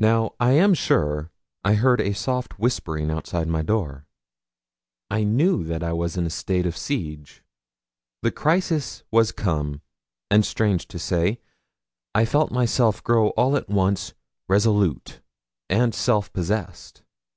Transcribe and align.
Now, 0.00 0.32
I 0.40 0.50
am 0.54 0.74
sure, 0.74 1.30
I 1.64 1.74
heard 1.74 2.00
a 2.00 2.12
soft 2.12 2.58
whispering 2.58 3.08
outside 3.08 3.46
my 3.46 3.62
door. 3.62 4.08
I 5.08 5.22
knew 5.22 5.62
that 5.62 5.80
I 5.80 5.92
was 5.92 6.16
in 6.16 6.26
a 6.26 6.30
state 6.30 6.66
of 6.66 6.76
siege! 6.76 7.44
The 8.22 8.32
crisis 8.32 9.04
was 9.12 9.30
come, 9.30 9.80
and 10.28 10.44
strange 10.44 10.88
to 10.88 10.98
say, 10.98 11.38
I 12.16 12.24
felt 12.24 12.50
myself 12.50 13.00
grow 13.04 13.28
all 13.36 13.56
at 13.56 13.68
once 13.68 14.12
resolute 14.48 15.20
and 15.70 15.94
self 15.94 16.32
possessed. 16.32 17.04